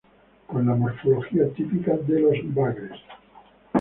[0.47, 2.99] Con la morfología típica de los bagres.